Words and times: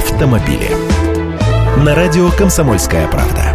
автомобили. 0.00 0.70
На 1.84 1.94
радио 1.94 2.30
«Комсомольская 2.30 3.06
правда». 3.08 3.54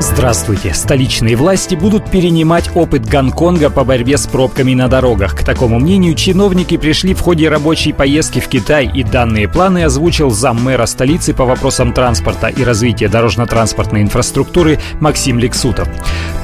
Здравствуйте! 0.00 0.72
Столичные 0.74 1.36
власти 1.36 1.74
будут 1.74 2.10
перенимать 2.10 2.70
опыт 2.74 3.04
Гонконга 3.04 3.68
по 3.68 3.84
борьбе 3.84 4.16
с 4.16 4.26
пробками 4.26 4.74
на 4.74 4.88
дорогах. 4.88 5.36
К 5.36 5.44
такому 5.44 5.78
мнению 5.78 6.14
чиновники 6.14 6.76
пришли 6.76 7.14
в 7.14 7.20
ходе 7.20 7.48
рабочей 7.48 7.92
поездки 7.92 8.40
в 8.40 8.48
Китай, 8.48 8.90
и 8.92 9.02
данные 9.02 9.48
планы 9.48 9.84
озвучил 9.84 10.30
заммэра 10.30 10.86
столицы 10.86 11.34
по 11.34 11.44
вопросам 11.44 11.92
транспорта 11.92 12.48
и 12.48 12.64
развития 12.64 13.08
дорожно-транспортной 13.08 14.02
инфраструктуры 14.02 14.78
Максим 15.00 15.38
Лексутов. 15.38 15.88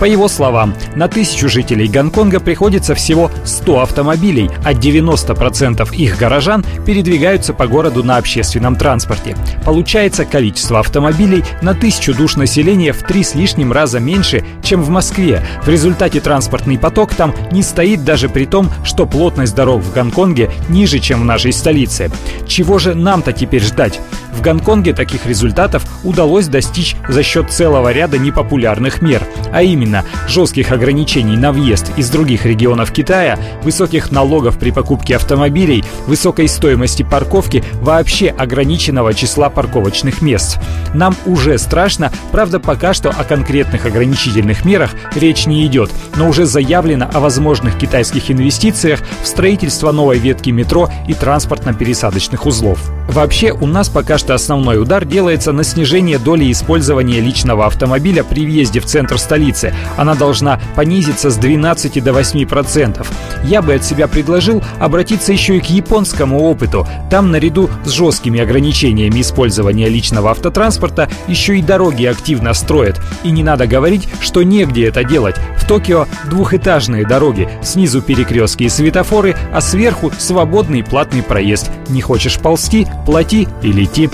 По 0.01 0.07
его 0.07 0.29
словам, 0.29 0.75
на 0.97 1.09
тысячу 1.09 1.51
жителей 1.51 1.87
Гонконга 1.87 2.41
приходится 2.41 2.95
всего 2.95 3.31
100 3.45 3.83
автомобилей, 3.83 4.51
а 4.65 4.73
90% 4.73 5.95
их 5.95 6.19
горожан 6.19 6.65
передвигаются 6.87 7.53
по 7.53 7.67
городу 7.67 8.03
на 8.03 8.17
общественном 8.17 8.77
транспорте. 8.77 9.37
Получается 9.63 10.25
количество 10.25 10.81
автомобилей 10.81 11.45
на 11.61 11.75
тысячу 11.75 12.15
душ 12.15 12.37
населения 12.37 12.95
в 12.95 13.03
три 13.03 13.23
с 13.23 13.35
лишним 13.35 13.73
раза 13.73 14.01
меньше, 14.01 14.43
чем 14.63 14.83
в 14.83 14.89
Москве. 14.89 15.45
В 15.65 15.69
результате 15.69 16.21
транспортный 16.21 16.79
поток 16.79 17.15
там 17.15 17.35
не 17.53 17.63
стоит 17.63 18.03
даже 18.03 18.31
при 18.31 18.47
том, 18.47 18.71
что 18.85 19.05
плотность 19.05 19.55
дорог 19.55 19.83
в 19.83 19.93
Гонконге 19.93 20.51
ниже, 20.71 20.99
чем 20.99 21.21
в 21.21 21.25
нашей 21.27 21.53
столице. 21.53 22.11
Чего 22.47 22.79
же 22.79 22.95
нам-то 22.95 23.35
теперь 23.35 23.63
ждать? 23.63 24.01
В 24.33 24.43
Гонконге 24.43 24.93
таких 24.93 25.27
результатов 25.27 25.85
удалось 26.05 26.47
достичь 26.47 26.97
за 27.09 27.23
счет 27.23 27.51
целого 27.51 27.93
ряда 27.93 28.19
непопулярных 28.19 29.03
мер, 29.03 29.23
а 29.53 29.63
именно 29.63 30.05
жестких 30.29 30.73
ограничений 30.73 31.37
на 31.37 31.53
въезд 31.53 31.91
из 31.97 32.11
других 32.11 32.47
регионов 32.47 32.93
Китая, 32.93 33.39
высоких 33.63 34.11
налогов 34.11 34.59
при 34.59 34.71
покупке 34.71 35.17
автомобилей, 35.17 35.85
высокой 36.07 36.49
стоимости 36.49 37.03
парковки, 37.03 37.65
вообще 37.81 38.29
ограниченного 38.29 39.15
числа 39.15 39.51
парковочных 39.51 40.23
мест. 40.23 40.59
Нам 40.95 41.17
уже 41.27 41.59
страшно, 41.59 42.13
правда 42.33 42.61
пока 42.61 42.95
что 42.95 43.11
о 43.11 43.25
конкретных 43.25 43.87
ограничительных 43.87 44.65
мерах 44.65 44.93
речь 45.15 45.47
не 45.47 45.67
идет, 45.67 45.91
но 46.17 46.29
уже 46.29 46.47
заявлено 46.47 47.09
о 47.13 47.21
возможных 47.21 47.79
китайских 47.79 48.31
инвестициях 48.31 49.01
в 49.23 49.27
строительство 49.27 49.93
новой 49.93 50.19
ветки 50.19 50.51
метро 50.51 50.89
и 51.09 51.15
транспортно-пересадочных 51.15 52.47
узлов. 52.47 52.91
Вообще 53.09 53.53
у 53.53 53.67
нас 53.67 53.89
пока 53.89 54.19
что 54.19 54.30
основной 54.35 54.81
удар 54.81 55.05
делается 55.05 55.53
на 55.53 55.65
снижение 55.65 56.19
доли 56.19 56.51
использования 56.51 57.21
личного 57.21 57.67
автомобиля 57.67 58.25
при 58.25 58.47
въезде 58.47 58.81
в 58.81 58.87
центр 58.87 59.19
столицы. 59.19 59.75
Она 59.97 60.15
должна 60.15 60.61
понизиться 60.77 61.31
с 61.31 61.37
12 61.37 62.03
до 62.03 62.13
8 62.13 62.47
процентов. 62.47 63.11
Я 63.45 63.63
бы 63.63 63.75
от 63.75 63.85
себя 63.85 64.09
предложил 64.09 64.63
обратиться 64.79 65.33
еще 65.33 65.57
и 65.57 65.61
к 65.61 65.67
японскому 65.67 66.43
опыту. 66.43 66.87
Там 67.11 67.31
наряду 67.31 67.71
с 67.85 67.91
жесткими 67.91 68.41
ограничениями 68.41 69.21
использования 69.21 69.89
личного 69.89 70.31
автотранспорта 70.31 71.09
еще 71.27 71.59
и 71.59 71.63
дороги 71.63 72.05
активно 72.05 72.55
строят. 72.55 73.01
И 73.25 73.31
не 73.31 73.43
надо 73.43 73.67
говорить, 73.67 74.09
что 74.21 74.43
негде 74.43 74.87
это 74.87 75.05
делать. 75.05 75.37
Токио 75.71 76.09
двухэтажные 76.29 77.07
дороги, 77.07 77.49
снизу 77.63 78.03
перекрестки 78.03 78.65
и 78.65 78.69
светофоры, 78.69 79.37
а 79.55 79.61
сверху 79.61 80.11
свободный 80.19 80.83
платный 80.83 81.23
проезд. 81.23 81.71
Не 81.89 82.01
хочешь 82.01 82.41
ползти– 82.41 82.89
плати 83.07 83.47
и 83.63 83.71
лети. 83.71 84.11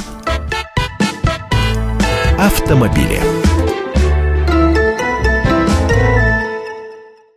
Автомобили. 2.38 3.45